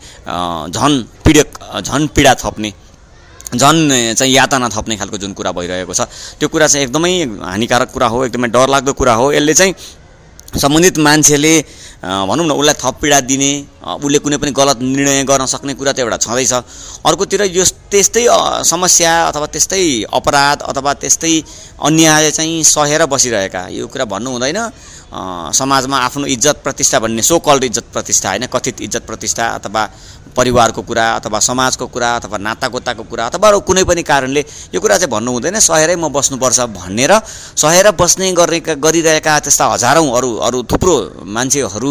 झन् 0.73 0.96
पीडक 1.25 1.49
झन् 1.85 2.08
पीडा 2.16 2.32
थप्ने 2.40 2.70
झन् 3.61 3.80
चाहिँ 4.16 4.32
यातना 4.32 4.68
थप्ने 4.73 4.96
खालको 4.96 5.16
जुन 5.20 5.32
कुरा 5.37 5.52
भइरहेको 5.52 5.92
छ 5.92 6.08
त्यो 6.40 6.49
कुरा 6.49 6.66
चाहिँ 6.73 6.87
एकदमै 6.88 7.12
हानिकारक 7.44 7.92
कुरा 7.92 8.06
हो 8.08 8.25
एकदमै 8.25 8.49
डरलाग्दो 8.49 8.92
कुरा 8.96 9.14
हो। 9.20 9.32
यसले 9.37 9.54
चाहिँ 9.54 9.75
सम्बन्धित 10.56 10.99
मान्छेले 10.99 11.54
भनौँ 12.00 12.46
न 12.46 12.50
उसलाई 12.56 12.75
थप 12.80 12.94
पीडा 13.02 13.18
दिने 13.28 13.50
उसले 13.85 14.18
कुनै 14.25 14.37
पनि 14.40 14.50
गलत 14.56 14.78
निर्णय 14.80 15.23
गर्न 15.28 15.46
सक्ने 15.46 15.75
कुरा 15.75 15.92
त 15.92 15.99
एउटा 16.00 16.16
छँदैछ। 16.16 16.52
अर्कोतिर 17.04 17.42
यो 17.52 17.64
त्यस्तै 17.92 18.25
समस्या 18.64 19.12
अथवा 19.28 19.46
त्यस्तै 19.52 19.85
अपराध 20.11 20.58
अथवा 20.70 20.92
त्यस्तै 21.02 21.35
अन्याय 21.87 22.30
चाहिँ 22.30 22.62
सहेर 22.64 23.06
बसिरहेका 23.06 23.62
यो 23.78 23.87
कुरा 23.87 24.04
भन्नु 24.06 24.30
हुँदैन। 24.32 24.58
समाजमा 25.12 25.96
आफ्नो 25.98 26.26
इज्जत 26.26 26.56
प्रतिष्ठा 26.64 26.98
भन्ने 26.98 27.22
सो 27.22 27.38
इज्जत 27.64 27.84
प्रतिष्ठा 27.92 28.28
होइन 28.28 28.46
कथित 28.46 28.80
इज्जत 28.80 29.06
प्रतिष्ठा 29.06 29.46
अथवा 29.56 29.88
परिवारको 30.36 30.82
कुरा 30.82 31.04
अथवा 31.16 31.38
समाजको 31.40 31.86
कुरा 31.86 32.08
अथवा 32.16 32.38
नातागोताको 32.38 33.02
कुरा 33.10 33.26
अथवा 33.26 33.50
कुनै 33.62 33.84
पनि 33.84 34.02
कारणले 34.02 34.42
यो 34.75 34.80
कुरा 34.80 34.98
चाहिँ 34.98 35.10
भन्नु 35.10 35.32
हुँदैन। 35.32 35.58
सहेरै 35.62 35.96
म 35.96 36.08
बस्नुपर्छ 36.12 36.60
भनेर 36.76 37.12
सहेर 37.56 37.90
बस्ने 37.96 38.32
गर्ने 38.34 38.60
गरिरहेका 38.76 39.38
त्यस्ता 39.40 39.64
हजारौँ 39.72 40.06
अरू 40.16 40.30
अरू 40.46 40.62
थुप्रो 40.70 40.96
मान्छेहरू 41.25 41.90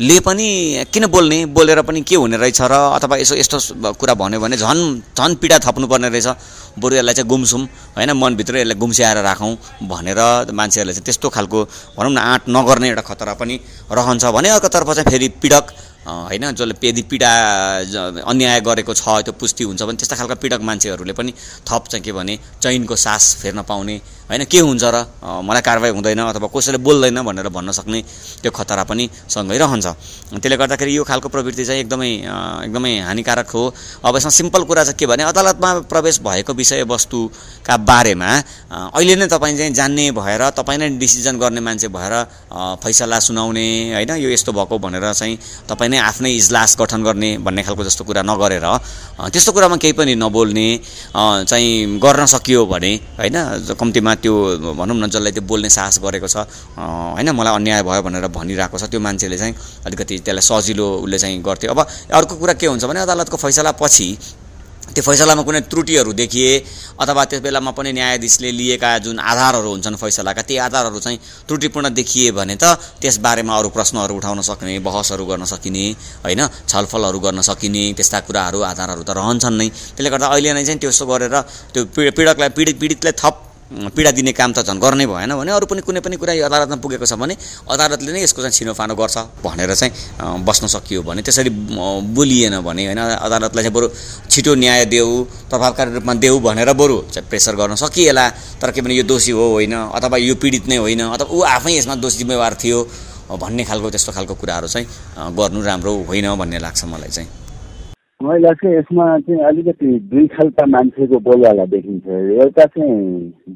ले 0.00 0.18
पनि 0.20 0.86
किन 0.90 1.06
बोल्ने? 1.06 1.38
बोलेर 1.54 1.82
पनि 1.86 2.00
के 2.02 2.16
हुने 2.16 2.36
रहेछ 2.36 2.60
र? 2.62 2.74
अथवा 2.98 3.16
यसो 3.16 3.34
यस्तो 3.36 3.58
कुरा 3.94 4.14
भन्यो 4.14 4.40
भने 4.40 4.56
झन् 4.56 5.14
झन् 5.14 5.34
पीडा 5.38 5.58
थप्नुपर्ने 5.62 6.08
रहेछ। 6.10 6.28
बरु 6.78 6.94
यसलाई 6.98 7.14
चाहिँ 7.14 7.28
गुम्सुम 7.28 7.62
होइन 7.94 8.10
मनभित्र 8.18 8.56
यसलाई 8.56 8.74
गुम्स्याएर 8.74 9.18
राखौँ 9.22 9.54
भनेर 9.86 10.50
मान्छेहरूले 10.50 10.94
चाहिँ 10.94 11.04
त्यस्तो 11.06 11.28
खालको 11.30 11.58
भनौँ 11.94 12.10
न 12.10 12.18
आँट 12.18 12.42
नगर्ने 12.50 12.88
एउटा 12.90 13.02
खतरा 13.06 13.34
पनि 13.38 13.54
रहन्छ। 13.86 14.24
भने 14.34 14.48
अर्कोतर्फ 14.50 14.90
चाहिँ 14.90 15.10
फेरि 15.10 15.28
पीडक 15.38 15.64
होइन 16.04 16.50
जसले 16.52 16.74
यदि 16.82 17.02
पीडा 17.08 17.30
अन्याय 18.26 18.60
गरेको 18.60 18.92
छ 18.92 19.22
त्यो 19.24 19.32
पुष्टि 19.38 19.64
हुन्छ 19.64 19.82
भने 19.82 19.96
त्यस्ता 19.96 20.16
खालका 20.16 20.34
पीडक 20.42 20.60
मान्छेहरूले 20.60 21.14
पनि 21.14 21.32
थप 21.64 21.82
चाहिँ 21.88 22.02
के 22.04 22.12
भने 22.12 22.34
चैनको 22.60 22.96
सास 22.96 23.34
फेर्न 23.40 23.62
पाउने 23.62 23.96
होइन 24.28 24.44
के 24.44 24.58
हुन्छ 24.58 24.84
र? 24.84 24.96
मलाई 25.20 25.62
कारवाही 25.62 25.92
हुँदैन 25.92 26.20
अथवा 26.24 26.48
कसैले 26.48 26.78
बोल्दैन 26.80 27.22
भनेर 27.22 27.48
भन्न 27.48 27.72
सक्ने 27.72 28.00
त्यो 28.42 28.50
खतरा 28.50 28.84
पनि 28.88 29.04
सँगै 29.28 29.58
रहन्छ। 29.58 29.86
त्यसले 30.32 30.56
गर्दाखेरि 30.56 30.96
यो 30.96 31.04
खालको 31.04 31.28
प्रवृत्ति 31.28 31.64
चाहिँ 31.64 31.80
एकदमै 31.84 32.10
एकदमै 32.64 32.92
हानिकारक 33.04 33.48
हो। 33.50 33.62
अब 34.04 34.16
यसमा 34.16 34.30
सिम्पल 34.30 34.62
कुरा 34.64 34.84
चाहिँ 34.84 34.98
के 34.98 35.06
भने 35.06 35.22
अदालतमा 35.28 35.70
प्रवेश 35.92 36.20
भएको 36.24 36.52
विषयवस्तुका 36.54 37.76
बारेमा 37.84 38.30
अहिले 38.96 39.14
नै 39.16 39.26
तपाईँ 39.28 39.56
चाहिँ 39.58 39.72
जान्ने 39.74 40.10
भएर 40.16 40.42
तपाईँ 40.56 40.78
नै 40.78 40.88
डिसिजन 40.98 41.38
गर्ने 41.38 41.60
मान्छे 41.60 41.88
भएर 41.88 42.14
फैसला 42.80 43.18
सुनाउने 43.20 43.66
होइन 43.94 44.10
यो 44.24 44.28
यस्तो 44.30 44.52
भएको 44.52 44.78
भनेर 44.78 45.12
चाहिँ 45.12 45.36
तपाईँ 45.68 45.90
नै 45.90 45.98
आफ्नै 46.00 46.30
इजलास 46.32 46.76
गठन 46.80 47.02
गर्ने 47.04 47.30
भन्ने 47.44 47.62
खालको 47.62 47.84
जस्तो 47.84 48.04
कुरा 48.04 48.22
नगरेर 48.22 48.66
त्यस्तो 49.30 49.52
कुरामा 49.52 49.76
केही 49.76 49.92
पनि 49.92 50.14
नबोल्ने 50.16 50.68
चाहिँ 51.12 52.00
गर्न 52.00 52.26
सकियो 52.26 52.64
भने 52.66 52.92
होइन 53.20 53.36
कम्तीमा 53.78 54.13
त्यो 54.20 54.34
भनौँ 54.78 54.96
न 54.96 55.08
जसलाई 55.08 55.32
त्यो 55.32 55.42
बोल्ने 55.42 55.70
साहस 55.70 55.98
गरेको 56.04 56.28
छ 56.28 56.36
होइन 56.76 57.30
मलाई 57.30 57.54
अन्याय 57.54 57.82
भयो 57.82 58.02
भनेर 58.02 58.26
भनिरहेको 58.28 58.78
छ 58.78 58.84
त्यो 58.92 59.00
मान्छेले 59.00 59.38
चाहिँ 59.38 59.54
अलिकति 59.86 60.18
त्यसलाई 60.22 60.44
सजिलो 60.44 60.86
उसले 61.04 61.18
चाहिँ 61.18 61.42
गर्थ्यो। 61.42 61.70
अब 61.70 61.80
अर्को 62.12 62.34
कुरा 62.36 62.54
के 62.54 62.66
हुन्छ 62.66 62.84
भने 62.84 63.00
अदालतको 63.02 63.36
फैसला 63.36 63.72
पछि 63.74 64.08
त्यो 64.84 65.02
फैसलामा 65.02 65.42
कुनै 65.42 65.60
त्रुटिहरू 65.72 66.12
देखिए 66.12 66.50
अथवा 67.00 67.24
त्यस 67.24 67.40
बेलामा 67.42 67.70
पनि 67.72 67.92
न्यायाधीशले 67.92 68.50
लिएका 68.52 68.90
जुन 69.00 69.18
आधारहरू 69.18 69.70
हुन्छन् 69.70 69.96
फैसलाका 69.96 70.42
ती 70.44 70.56
आधारहरू 70.60 70.98
चाहिँ 71.00 71.18
त्रुटिपूर्ण 71.48 71.88
देखिए 71.90 72.30
भने 72.36 72.56
त 72.60 72.76
त्यसबारेमा 73.00 73.56
अरू 73.58 73.68
प्रश्नहरू 73.74 74.14
उठाउन 74.14 74.40
सक्ने 74.44 74.78
बहसहरू 74.84 75.24
गर्न 75.24 75.44
सकिने 75.48 75.84
होइन 76.24 76.42
छलफलहरू 76.68 77.18
गर्न 77.18 77.40
सकिने 77.40 77.82
त्यस्ता 77.96 78.20
कुराहरू 78.28 78.60
आधारहरू 78.60 79.02
त 79.02 79.10
रहन्छन् 79.18 79.58
नै। 79.58 79.68
त्यसले 79.96 80.10
गर्दा 80.14 80.26
अहिले 80.28 80.52
नै 80.52 80.64
चाहिँ 80.64 80.78
त्यसो 80.78 81.04
गरेर 81.06 81.34
त्यो 81.72 81.80
पीडकलाई 82.14 82.48
पीडित 82.52 82.76
पीडितलाई 82.78 83.14
थप 83.18 83.36
पीडा 83.94 84.10
दिने 84.10 84.32
काम 84.32 84.52
त 84.52 84.62
झन् 84.62 84.78
गर्नै 84.78 85.06
भएन 85.06 85.34
भने 85.34 85.50
अरू 85.52 85.66
पनि 85.66 85.80
कुनै 85.82 86.00
पनि 86.00 86.16
कुरा 86.16 86.32
अदालतमा 86.46 86.76
पुगेको 86.78 87.06
छ 87.06 87.14
भने 87.18 87.34
अदालतले 87.66 88.10
नै 88.12 88.22
यसको 88.22 88.40
चाहिँ 88.42 88.54
छिनोफानो 88.54 88.94
गर्छ 88.94 89.16
भनेर 89.44 89.74
चाहिँ 89.74 89.92
बस्न 90.46 90.66
सकियो 90.70 91.02
भने 91.02 91.22
त्यसरी 91.26 91.50
बोलिएन 92.14 92.60
भने 92.62 92.82
होइन 92.86 93.00
अदालतलाई 93.26 93.62
चाहिँ 93.64 93.74
बरु 93.74 93.86
छिटो 94.30 94.54
न्याय 94.54 94.84
देऊ 94.94 95.10
प्रभावकारी 95.50 95.90
रूपमा 95.94 96.14
देऊ 96.24 96.38
भनेर 96.40 96.72
बरु 96.72 96.96
चाहिँ 97.12 97.28
प्रेसर 97.28 97.54
गर्न 97.56 97.74
सकिएला। 97.74 98.24
तर 98.62 98.70
के 98.70 98.80
भने 98.80 98.94
यो 98.94 99.04
दोषी 99.04 99.32
हो 99.34 99.44
होइन 99.58 99.74
अथवा 99.90 100.16
यो 100.18 100.34
पीडित 100.38 100.68
नै 100.68 100.76
होइन 100.76 101.02
अथवा 101.10 101.28
ऊ 101.28 101.42
आफै 101.42 101.72
यसमा 101.78 101.94
दोषी 101.98 102.18
जिम्मेवार 102.18 102.54
थियो 102.62 102.78
भन्ने 103.42 103.64
खालको 103.64 103.90
त्यस्तो 103.90 104.12
खालको 104.12 104.34
कुराहरू 104.34 104.68
चाहिँ 104.68 104.86
गर्नु 105.34 105.60
राम्रो 105.64 105.92
होइन 106.08 106.34
भन्ने 106.38 106.58
लाग्छ 106.58 106.84
मलाई 106.84 107.10
चाहिँ। 107.10 107.43
महिला 108.24 108.52
चाहिँ 108.56 108.76
यसमा 108.76 109.04
चाहिँ 109.20 109.40
अलिकति 109.44 109.86
दुई 110.10 110.26
खालका 110.32 110.66
मान्छेको 110.66 111.18
बोलवाला 111.20 111.64
देखिन्छ। 111.66 112.06
एउटा 112.40 112.64
चाहिँ 112.64 112.96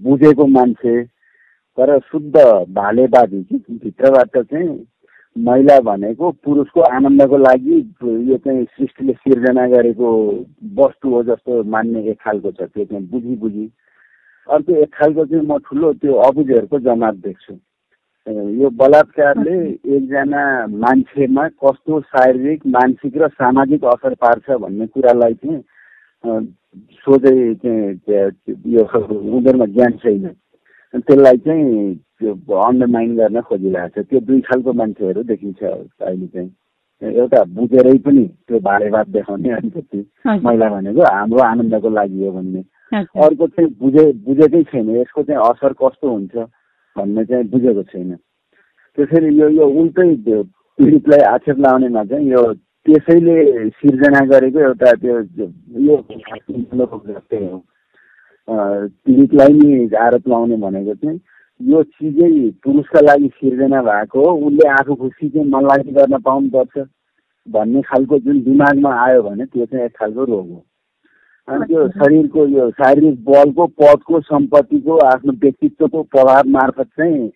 बुझेको 0.04 0.46
मान्छे 0.46 1.02
तर 1.78 1.98
शुद्ध 2.10 2.36
भालेबाजी 2.76 3.42
कि 3.42 3.56
भित्रबाट 3.84 4.36
चाहिँ 4.36 4.68
महिला 5.36 5.78
भनेको 5.88 6.30
पुरुषको 6.44 6.80
आनन्दको 6.80 7.36
लागि 7.38 7.78
यो 8.28 8.36
चाहिँ 8.44 8.64
सृष्टिले 8.76 9.12
सिर्जना 9.12 9.66
गरेको 9.68 10.08
वस्तु 10.78 11.10
हो 11.14 11.22
जस्तो 11.30 11.62
मान्ने 11.64 12.02
एक 12.10 12.18
खालको 12.24 12.50
छ। 12.50 12.68
त्यो 12.68 12.84
चाहिँ 12.84 13.06
बुझी 13.08 13.36
बुझी। 13.36 13.70
अर्को 14.48 14.82
एक 14.82 14.94
खालको 14.94 15.24
चाहिँ 15.24 15.46
म 15.46 15.58
ठुलो 15.64 15.92
त्यो 16.02 16.12
अबुझहरूको 16.28 16.78
जमात 16.88 17.14
देख्छु। 17.24 17.54
यो 18.28 18.68
बलात्कारले 18.76 19.56
एकजना 19.96 20.42
मान्छेमा 20.68 21.46
कस्तो 21.64 22.00
शारीरिक 22.12 22.66
मानसिक 22.66 23.16
र 23.16 23.28
सामाजिक 23.32 23.84
असर 23.84 24.14
पार्छ 24.20 24.50
भन्ने 24.60 24.86
कुरालाई 24.86 25.34
चाहिँ 25.34 25.60
सोझै 27.04 27.54
चाहिँ 27.62 27.96
यो 28.74 28.84
उनीहरूमा 28.84 29.66
ज्ञान 29.72 29.92
छैन। 30.04 30.26
त्यसलाई 30.94 31.36
चाहिँ 31.46 31.94
त्यो 32.20 32.34
अन्डरमाइन 32.66 33.16
गर्न 33.16 33.40
खोजिरहेको 33.48 34.02
छ। 34.02 34.06
त्यो 34.10 34.20
दुई 34.28 34.40
खालको 34.44 34.72
मान्छेहरू 34.72 35.22
देखिन्छ 35.32 35.62
अहिले 35.62 36.26
चाहिँ। 36.26 36.50
एउटा 37.02 37.42
बुझेरै 37.56 37.96
पनि 38.04 38.24
त्यो 38.44 38.58
भारेवाद 38.60 39.08
देखाउने 39.16 39.50
अलिकति 39.56 40.00
महिला 40.44 40.68
भनेको 40.68 41.02
हाम्रो 41.16 41.40
आनन्दको 41.48 41.88
लागि 41.96 42.24
हो 42.24 42.32
भन्ने। 42.36 42.62
अर्को 42.92 43.46
चाहिँ 43.46 43.70
बुझे 43.80 44.04
बुझेकै 44.26 44.62
छैन। 44.68 44.88
यसको 44.96 45.22
चाहिँ 45.22 45.40
असर 45.48 45.72
कस्तो 45.80 46.08
हुन्छ? 46.10 46.36
भन्ने 46.98 47.24
चाहिँ 47.24 47.44
बुझेको 47.54 47.82
छैन। 47.92 48.14
त्यसरी 48.98 49.28
यो 49.38 49.48
यो 49.58 49.66
उल्टै 49.80 50.08
पीडितलाई 50.78 51.22
आक्षेप 51.32 51.58
लाउनेमा 51.66 52.02
चाहिँ 52.10 52.30
यो 52.30 52.42
त्यसैले 52.86 53.36
सिर्जना 53.78 54.20
गरेको 54.26 54.58
एउटा 54.66 54.92
त्यो 55.02 55.16
यो 55.86 55.96
जस्तै 57.08 57.44
हो 57.46 57.58
पीडितलाई 58.48 59.52
नि 59.52 59.88
आरोप 60.04 60.28
लाउने 60.28 60.56
भनेको 60.62 60.94
चाहिँ 60.94 61.18
यो 61.60 61.82
चिजै 61.82 62.30
पुरुषका 62.64 63.00
लागि 63.06 63.28
सिर्जना 63.34 63.82
भएको 63.82 64.18
हो। 64.24 64.30
उसले 64.46 64.68
आफू 64.70 64.94
खुसी 64.94 65.28
चाहिँ 65.28 65.48
मनलागी 65.50 65.92
गर्न 65.98 66.18
पाउनुपर्छ 66.28 66.86
भन्ने 67.46 67.80
खालको 67.82 68.18
जुन 68.24 68.40
दिमागमा 68.44 68.90
आयो 69.04 69.22
भने 69.22 69.44
त्यो 69.44 69.66
चाहिँ 69.66 69.84
एक 69.84 69.96
खालको 69.98 70.24
रोग 70.24 70.48
हो। 70.50 70.60
अनि 71.48 71.64
त्यो 71.66 71.86
शरीरको 71.88 72.46
यो 72.46 72.70
शारीरिक 72.78 73.24
बलको 73.24 73.66
पदको 73.80 74.20
सम्पत्तिको 74.20 74.96
आफ्नो 75.10 75.32
व्यक्तित्वको 75.42 76.02
प्रभाव 76.14 76.48
मार्फत 76.56 76.88
चाहिँ 76.98 77.30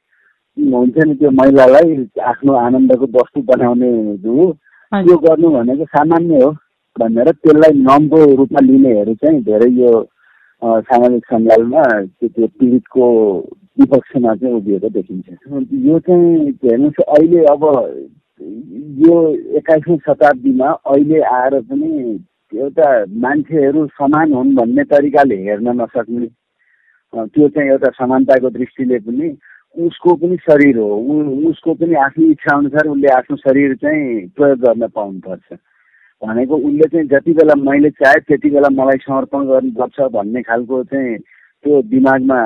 हुन्छ 0.56 1.06
नि 1.08 1.14
त्यो 1.20 1.30
महिलालाई 1.40 1.94
आफ्नो 2.30 2.52
आनन्दको 2.62 3.06
वस्तु 3.18 3.42
बनाउने 3.50 3.90
हो 4.24 4.50
त्यो 4.92 5.16
गर्नु 5.26 5.50
भनेको 5.50 5.84
सामान्य 5.96 6.42
हो 6.44 6.50
भनेर 6.96 7.30
त्यसलाई 7.32 7.78
नम्बो 7.80 8.24
रूपमा 8.40 8.60
लिनेहरू 8.66 9.14
चाहिँ 9.22 9.40
धेरै 9.44 9.70
यो 9.80 9.92
सामाजिक 10.62 11.24
सञ्जालमा 11.32 11.84
त्यो 12.02 12.46
पीडितको 12.46 13.06
विपक्षमा 13.80 14.34
चाहिँ 14.34 14.54
उभिएको 14.56 14.88
देखिन्छ। 14.96 15.28
यो 15.86 15.98
चाहिँ 16.08 16.50
हेर्नुहोस् 16.64 17.00
अहिले 17.16 17.44
अब 17.52 17.64
यो 19.06 19.16
एक्काइसौँ 19.58 19.96
शताब्दीमा 20.06 20.68
अहिले 20.92 21.20
आएर 21.38 21.58
पनि 21.70 21.90
एउटा 22.54 22.88
मान्छेहरू 23.22 23.86
समान 23.98 24.32
हुन् 24.32 24.54
भन्ने 24.56 24.84
तरिकाले 24.92 25.36
हेर्न 25.44 25.68
नसक्ने 25.80 26.26
त्यो 27.14 27.48
चाहिँ 27.48 27.70
एउटा 27.70 27.90
समानताको 27.96 28.50
दृष्टिले 28.50 28.98
पनि 29.08 29.36
उसको 29.76 30.14
पनि 30.20 30.36
शरीर 30.36 30.76
हो। 30.78 30.88
उसको 31.50 31.74
पनि 31.74 31.94
आफ्नो 32.04 32.30
इच्छा 32.30 32.56
अनुसार 32.56 32.88
उसले 32.88 33.08
आफ्नो 33.16 33.36
शरीर 33.36 33.74
चाहिँ 33.82 34.28
प्रयोग 34.36 34.58
गर्न 34.60 34.86
पाउनुपर्छ। 34.88 35.58
भनेको 36.22 36.56
उसले 36.56 36.88
चाहिँ 36.92 37.06
जति 37.08 37.32
बेला 37.34 37.54
मैले 37.60 37.90
चाहे 37.90 38.20
त्यति 38.28 38.50
बेला 38.50 38.68
मलाई 38.72 38.98
समर्पण 39.06 39.46
गर्नुपर्छ 39.48 40.00
भन्ने 40.12 40.42
खालको 40.42 40.82
चाहिँ 40.92 41.16
त्यो 41.16 41.82
दिमागमा 41.88 42.38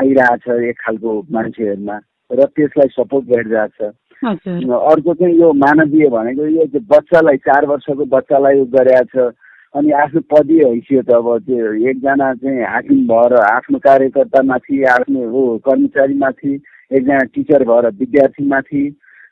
आइरहेछ 0.00 0.48
एक 0.68 0.76
खालको 0.84 1.10
मान्छेहरूमा 1.32 1.96
र 2.30 2.44
त्यसलाई 2.44 2.88
सपोर्ट 2.92 3.24
गरिरहेछ। 3.32 3.78
अर्को 4.22 5.14
चाहिँ 5.14 5.34
यो 5.34 5.52
मानवीय 5.56 6.08
भनेको 6.08 6.46
यो 6.46 6.64
बच्चालाई 6.88 7.36
चार 7.40 7.66
वर्षको 7.66 8.04
बच्चालाई 8.06 8.64
गरेका 8.68 9.02
छ 9.10 9.32
अनि 9.74 9.90
आफ्नो 9.94 10.20
पदीय 10.30 10.64
हैसियत 10.64 11.10
अब 11.10 11.26
त्यो 11.40 11.72
एकजना 11.90 12.32
चाहिँ 12.36 12.64
हाकिम 12.66 13.06
भएर 13.08 13.34
आफ्नो 13.42 13.78
कार्यकर्तामाथि 13.78 14.82
आफ्नो 14.92 15.28
हो 15.30 15.44
कर्मचारीमाथि 15.64 16.54
एकजना 16.90 17.18
टिचर 17.34 17.64
भएर 17.64 17.88
विद्यार्थीमाथि 17.98 18.84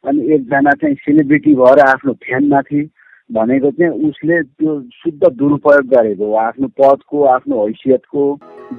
अनि 0.04 0.32
एकजना 0.34 0.70
चाहिँ 0.72 0.94
सेलिब्रिटी 0.96 1.54
भएर 1.54 1.80
आफ्नो 1.80 2.12
फ्यानमाथि 2.22 2.88
भनेको 3.30 3.70
चाहिँ 3.72 4.08
उसले 4.08 4.42
त्यो 4.42 4.80
शुद्ध 4.94 5.32
दुरुपयोग 5.34 5.86
गरेको 5.88 6.26
हो 6.26 6.36
आफ्नो 6.38 6.68
पदको 6.78 7.24
आफ्नो 7.28 7.66
हैसियतको 7.66 8.24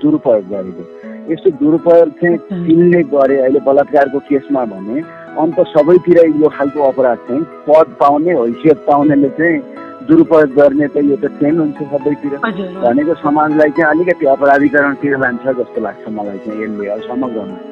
दुरुपयोग 0.01 0.47
गरेको 0.49 1.33
यस्तो 1.33 1.51
दुरुपयोग 1.57 2.13
चाहिँ 2.15 2.37
तिनले 2.39 3.03
गरे 3.11 3.37
अहिले 3.37 3.59
बलात्कारको 3.65 4.19
केसमा 4.29 4.65
भने 4.65 5.01
अन्त 5.37 5.59
सबैतिर 5.69 6.17
यो 6.41 6.49
खालको 6.57 6.83
अपराध 6.83 7.17
चाहिँ 7.27 7.43
पद 7.67 7.95
पाउने 7.99 8.31
हैसियत 8.39 8.77
पाउनेले 8.87 9.29
चाहिँ 9.39 9.57
दुरुपयोग 10.07 10.53
गर्ने 10.57 10.87
त 10.87 10.97
यो 11.05 11.15
त 11.21 11.31
सेम 11.39 11.59
हुन्छ 11.59 11.79
सबैतिर। 11.93 12.37
भनेको 12.83 13.13
समाजलाई 13.23 13.69
चाहिँ 13.77 13.89
अलिकति 13.91 14.25
अपराधीकरणतिर 14.35 15.17
लान्छ 15.23 15.45
जस्तो 15.59 15.81
लाग्छ 15.81 16.07
मलाई 16.17 16.37
चाहिँ 16.45 16.63
यसले 16.63 16.97
समग्रमा 17.07 17.68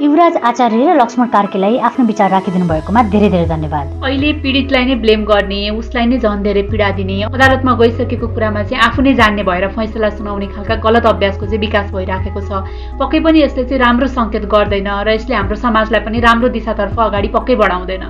युवराज 0.00 0.36
आचार्य 0.48 0.84
र 0.84 0.94
लक्ष्मण 0.96 1.26
कार्कीलाई 1.28 1.76
आफ्नो 1.86 2.04
विचार 2.06 2.30
राखिदिनु 2.30 2.66
भएकोमा 2.68 3.02
धेरै 3.12 3.28
धेरै 3.30 3.46
धन्यवाद। 3.46 4.04
अहिले 4.04 4.32
पीडितलाई 4.40 4.84
नै 4.84 4.94
ब्लेम 5.02 5.24
गर्ने 5.28 5.58
उसलाई 5.70 6.06
नै 6.08 6.18
झन् 6.18 6.42
धेरै 6.42 6.62
पीडा 6.72 6.88
दिने 6.96 7.16
अदालतमा 7.28 7.72
गइसकेको 7.80 8.28
कुरामा 8.32 8.62
चाहिँ 8.62 8.80
आफू 8.80 9.02
नै 9.04 9.12
जान्ने 9.20 9.42
भएर 9.44 9.68
फैसला 9.76 10.10
सुनाउने 10.16 10.46
खालका 10.56 10.76
गलत 10.86 11.06
अभ्यासको 11.12 11.46
चाहिँ 11.46 11.60
विकास 11.60 11.92
भइराखेको 11.92 12.40
छ। 12.40 12.64
पक्कै 12.96 13.20
पनि 13.20 13.44
यसले 13.44 13.64
चाहिँ 13.68 13.82
राम्रो 13.84 14.06
सङ्केत 14.16 14.48
गर्दैन 14.48 14.88
र 15.04 15.20
यसले 15.20 15.36
हाम्रो 15.36 15.60
समाजलाई 15.68 16.00
पनि 16.08 16.20
राम्रो 16.24 16.48
दिशातर्फ 16.56 16.96
अगाडि 16.96 17.28
पक्कै 17.36 17.60
बढाउँदैन। 17.60 18.04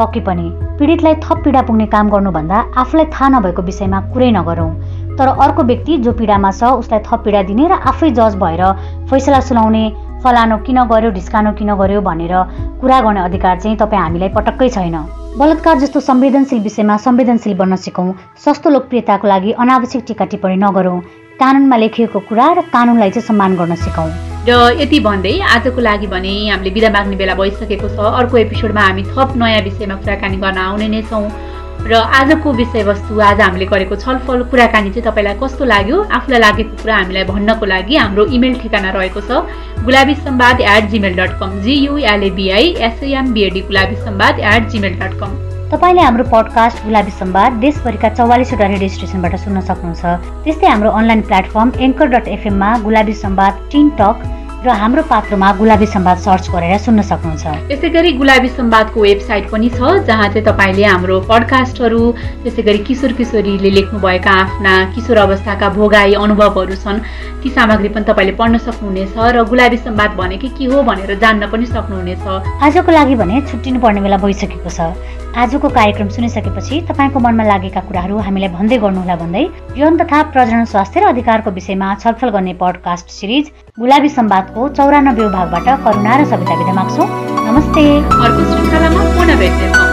पक्कै 0.00 0.20
पनि 0.24 0.46
पीडितलाई 0.80 1.14
थप 1.20 1.38
पीडा 1.44 1.62
पुग्ने 1.68 1.86
काम 1.92 2.16
गर्नुभन्दा 2.16 2.58
आफूलाई 2.80 3.12
थाहा 3.12 3.28
नभएको 3.36 3.62
विषयमा 3.68 4.00
कुरै 4.16 4.30
नगरौँ। 4.40 4.72
तर 5.20 5.28
अर्को 5.36 5.62
व्यक्ति 5.68 5.96
जो 6.00 6.12
पीडामा 6.16 6.50
छ 6.50 6.76
उसलाई 6.80 7.00
थप 7.04 7.20
पीडा 7.24 7.42
दिने 7.50 7.68
र 7.68 7.84
आफै 7.92 8.10
जज 8.16 8.40
भएर 8.40 8.62
फैसला 9.10 9.40
सुनाउने 9.48 9.84
फलानो 10.22 10.56
किन 10.66 10.78
गर्यो 10.92 11.10
ढिस्कानो 11.10 11.52
किन 11.58 11.74
गर्यो 11.80 12.00
भनेर 12.00 12.34
कुरा 12.80 13.00
गर्ने 13.00 13.20
अधिकार 13.20 13.56
चाहिँ 13.60 13.76
तपाईँ 13.76 14.02
हामीलाई 14.02 14.28
पटक्कै 14.36 14.68
छैन। 14.68 14.96
बलात्कार 15.38 15.78
जस्तो 15.78 16.00
संवेदनशील 16.00 16.60
विषयमा 16.62 16.96
संवेदनशील 17.06 17.54
बन्न 17.56 17.76
सिकौँ 17.76 18.12
सस्तो 18.44 18.70
लोकप्रियताको 18.70 19.28
लागि 19.28 19.50
अनावश्यक 19.62 20.04
टिका 20.08 20.24
टिप्पणी 20.30 20.56
नगरौँ 20.64 21.00
कानुनमा 21.40 21.76
लेखिएको 21.76 22.18
कुरा 22.28 22.46
र 22.52 22.60
कानुनलाई 22.72 23.10
चाहिँ 23.10 23.26
सम्मान 23.26 23.56
गर्न 23.56 23.74
सिकौँ। 23.84 24.10
र 24.48 24.50
यति 24.80 24.98
भन्दै 25.00 25.32
आजको 25.54 25.80
लागि 25.80 26.06
भने 26.06 26.32
हामीले 26.48 26.70
बिदा 26.76 26.90
माग्ने 26.90 27.16
बेला 27.16 27.34
भइसकेको 27.40 27.88
छ। 27.88 27.98
अर्को 28.20 28.36
एपिसोडमा 28.36 28.82
हामी 28.82 29.02
थप 29.12 29.30
नयाँ 29.36 29.62
विषयमा 29.64 29.94
कुराकानी 30.00 30.36
गर्न 30.36 30.58
आउने 30.58 30.88
नै 30.88 31.02
छौँ। 31.08 31.24
र 31.80 31.94
आजको 31.94 32.52
विषयवस्तु 32.52 33.20
आज 33.20 33.40
हामीले 33.40 33.66
गरेको 33.66 33.96
छलफल 33.96 34.42
कुराकानी 34.50 34.90
चाहिँ 34.90 35.04
तपाईँलाई 35.06 35.34
कस्तो 35.42 35.64
लाग्यो? 35.64 35.96
आफूलाई 36.12 36.40
लागेको 36.40 36.76
कुरा 36.82 36.96
हामीलाई 36.96 37.24
भन्नको 37.24 37.66
लागि 37.66 37.96
हाम्रो 37.96 38.24
इमेल 38.36 38.54
ठेगाना 38.60 38.90
रहेको 38.90 39.20
छ। 39.20 39.30
Gulabi 39.84 40.14
Sambad 40.14 40.60
at 40.60 40.88
gmail 40.90 41.14
dot 41.16 41.32
com 41.40 41.60
G U L A B I 41.62 42.66
S A M B A D 42.88 43.60
Gulabi 43.68 43.96
Sambad 44.04 44.40
at 44.40 44.68
gmail 44.70 44.98
dot 45.00 45.14
com 45.20 45.30
तपाईँले 45.72 46.02
हाम्रो 46.02 46.24
पडकास्ट 46.30 46.84
गुलाबी 46.84 47.10
सम्वाद 47.18 47.52
देशभरिका 47.64 48.08
चौवालिसवटा 48.14 48.66
रेडियो 48.66 48.88
स्टेसनबाट 48.90 49.36
सुन्न 49.40 49.60
सक्नुहुन्छ। 49.70 50.04
त्यस्तै 50.44 50.66
हाम्रो 50.66 50.90
अनलाइन 51.00 51.22
प्लेटफर्म 51.30 51.72
एङ्कर 51.80 52.06
डट 52.14 52.28
एफएममा 52.36 52.70
गुलाबी 52.84 53.14
सम्वाद 53.24 53.68
टिन 53.72 53.90
टक 54.00 54.16
र 54.60 54.68
हाम्रो 54.76 55.02
पात्रमा 55.08 55.50
गुलाबी 55.56 55.86
सम्वाद 55.86 56.18
सर्च 56.20 56.48
गरेर 56.52 56.78
सुन्न 56.84 57.00
सक्नुहुन्छ। 57.00 57.72
यसै 57.72 57.88
गरी 57.96 58.10
गुलाबी 58.20 58.48
सम्वादको 58.60 59.00
वेबसाइट 59.00 59.44
पनि 59.48 59.68
छ 59.72 59.80
जहाँ 60.04 60.28
चाहिँ 60.36 60.44
तपाईँले 60.44 60.84
हाम्रो 60.84 61.16
पडकास्टहरू 61.30 62.00
त्यसै 62.44 62.62
गरी 62.68 62.78
किशोर 62.84 63.12
किशोरीले 63.16 63.70
लेख्नुभएका 63.72 64.32
आफ्ना 64.44 64.72
किशोर 64.94 65.18
अवस्थाका 65.24 65.68
भोगाई 65.80 66.12
अनुभवहरू 66.12 66.76
छन् 66.76 67.00
ती 67.40 67.48
सामग्री 67.56 67.88
पनि 67.88 68.04
तपाईँले 68.12 68.36
पढ्न 68.36 68.58
सक्नुहुनेछ 68.68 69.16
र 69.16 69.48
गुलाबी 69.48 69.76
सम्वाद 69.80 70.10
भनेकै 70.20 70.48
के 70.52 70.64
हो 70.68 70.82
भनेर 70.84 71.16
जान्न 71.24 71.48
पनि 71.48 71.66
सक्नुहुनेछ। 71.72 72.28
आजको 72.60 72.90
लागि 72.92 73.14
भने 73.16 73.40
छुट्टिनु 73.48 73.80
पर्ने 73.80 74.00
बेला 74.04 74.20
भइसकेको 74.20 74.68
छ। 74.68 74.92
आजको 75.36 75.68
कार्यक्रम 75.68 76.08
सुनिसकेपछि 76.08 76.80
तपाईँको 76.88 77.18
मनमा 77.20 77.44
लागेका 77.44 77.80
कुराहरू 77.80 78.16
हामीलाई 78.18 78.48
भन्दै 78.50 78.78
गर्नुहोला 78.78 79.16
भन्दै 79.16 79.44
यौन 79.78 79.96
तथा 79.96 80.22
प्रजनन 80.34 80.64
स्वास्थ्य 80.64 81.00
र 81.00 81.04
अधिकारको 81.06 81.50
विषयमा 81.50 81.94
छलफल 82.02 82.30
गर्ने 82.36 82.54
पडकास्ट 82.58 83.14
सिरिज 83.14 83.52
गुलाबी 83.78 84.08
सम्वादको 84.10 84.68
चौरानब्बे 84.80 85.28
भागबाट 85.36 85.68
करुणा 85.86 86.16
र 86.16 86.24
सविता 86.34 86.58
विधा 86.58 86.74
माग्छौँ। 86.74 87.08
नमस्ते। 87.46 87.86
अर्को 88.00 88.42
श्रृङ्खलामा 88.50 89.08
पुनः 89.14 89.38
भेट्नेछौँ। 89.38 89.89